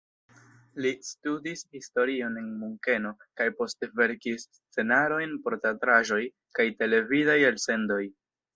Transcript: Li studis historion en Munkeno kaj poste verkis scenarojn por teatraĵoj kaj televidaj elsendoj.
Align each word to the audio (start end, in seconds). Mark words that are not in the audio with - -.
Li 0.85 0.91
studis 1.09 1.61
historion 1.77 2.39
en 2.41 2.47
Munkeno 2.61 3.11
kaj 3.41 3.47
poste 3.61 3.91
verkis 4.01 4.47
scenarojn 4.57 5.39
por 5.45 5.59
teatraĵoj 5.67 6.21
kaj 6.61 6.69
televidaj 6.83 7.41
elsendoj. 7.55 8.05